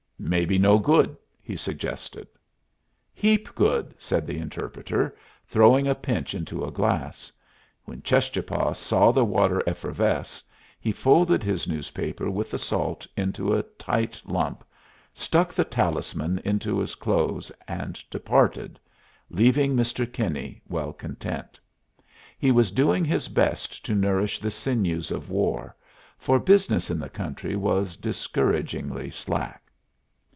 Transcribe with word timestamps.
"Maybe 0.23 0.59
no 0.59 0.77
good," 0.77 1.17
he 1.41 1.55
suggested. 1.55 2.27
"Heap 3.11 3.53
good!" 3.55 3.95
said 3.97 4.27
the 4.27 4.37
interpreter, 4.37 5.17
throwing 5.47 5.87
a 5.87 5.95
pinch 5.95 6.35
into 6.35 6.63
a 6.63 6.69
glass. 6.71 7.31
When 7.85 8.03
Cheschapah 8.03 8.73
saw 8.75 9.11
the 9.11 9.25
water 9.25 9.61
effervesce, 9.67 10.43
he 10.79 10.91
folded 10.91 11.41
his 11.43 11.67
newspaper 11.67 12.29
with 12.29 12.51
the 12.51 12.59
salt 12.59 13.07
into 13.17 13.51
a 13.51 13.63
tight 13.63 14.21
lump, 14.23 14.63
stuck 15.15 15.51
the 15.55 15.65
talisman 15.65 16.39
into 16.45 16.77
his 16.77 16.93
clothes, 16.93 17.51
and 17.67 17.99
departed, 18.11 18.79
leaving 19.31 19.75
Mr. 19.75 20.05
Kinney 20.09 20.61
well 20.69 20.93
content. 20.93 21.59
He 22.37 22.51
was 22.51 22.69
doing 22.71 23.03
his 23.05 23.27
best 23.27 23.83
to 23.85 23.95
nourish 23.95 24.37
the 24.39 24.51
sinews 24.51 25.09
of 25.09 25.31
war, 25.31 25.75
for 26.19 26.37
business 26.39 26.91
in 26.91 26.99
the 26.99 27.09
country 27.09 27.55
was 27.55 27.97
discouragingly 27.97 29.09
slack. 29.09 29.57